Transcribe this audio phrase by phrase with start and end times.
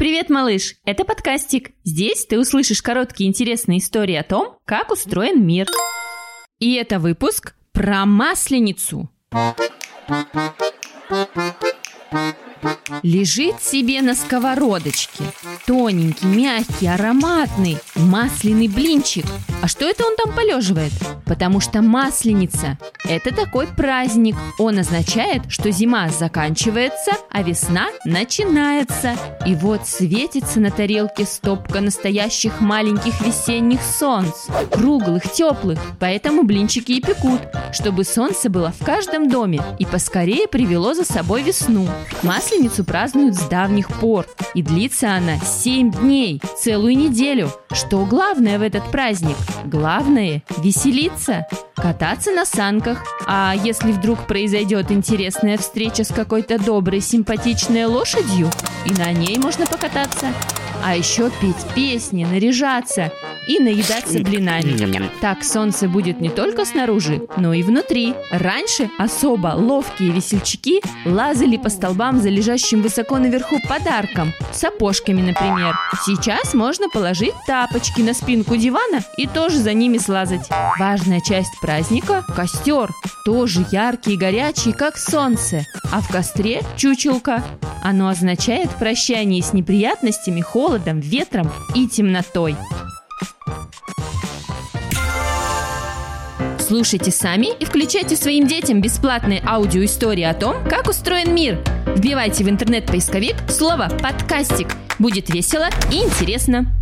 [0.00, 0.76] Привет, малыш!
[0.86, 1.72] Это подкастик.
[1.84, 5.66] Здесь ты услышишь короткие интересные истории о том, как устроен мир.
[6.58, 9.10] И это выпуск про масленицу.
[13.02, 15.22] Лежит себе на сковородочке.
[15.70, 19.24] Тоненький, мягкий, ароматный, масляный блинчик.
[19.62, 20.90] А что это он там полеживает?
[21.26, 22.76] Потому что масленица–
[23.08, 24.34] это такой праздник.
[24.58, 29.14] Он означает, что зима заканчивается, а весна начинается.
[29.46, 34.48] И вот светится на тарелке стопка настоящих маленьких весенних солнц.
[34.72, 35.78] Круглых, теплых.
[36.00, 37.42] Поэтому блинчики и пекут,
[37.72, 41.86] чтобы солнце было в каждом доме и поскорее привело за собой весну.
[42.24, 47.50] Масленицу празднуют с давних пор, и длится она 7 дней, целую неделю.
[47.72, 49.36] Что главное в этот праздник?
[49.66, 53.04] Главное– веселиться, кататься на санках.
[53.26, 58.48] А если вдруг произойдет интересная встреча с какой-то доброй, симпатичной лошадью,
[58.86, 60.28] и на ней можно покататься.
[60.82, 63.12] А еще петь песни, наряжаться
[63.50, 65.10] и наедаться блинами.
[65.20, 68.14] Так солнце будет не только снаружи, но и внутри.
[68.30, 75.74] Раньше особо ловкие весельчаки лазали по столбам за лежащим высоко наверху подарком, сапожками, например.
[76.06, 80.48] Сейчас можно положить тапочки на спинку дивана и тоже за ними слазать.
[80.78, 82.90] Важная часть праздника– костер.
[83.24, 85.66] Тоже яркий и горячий, как солнце.
[85.90, 87.42] А в костре– чучелка.
[87.82, 92.56] Оно означает прощание с неприятностями, холодом, ветром и темнотой.
[96.70, 101.58] Слушайте сами и включайте своим детям бесплатные аудиоистории о том, как устроен мир.
[101.96, 104.68] Вбивайте в интернет-поисковик слово «подкастик».
[105.00, 106.79] Будет весело и интересно.